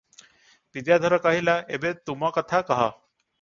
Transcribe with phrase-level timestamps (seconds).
[0.77, 2.83] ବିଦ୍ୟାଧର କହିଲା, "ଏବେ ତୁମ କଥା କହ।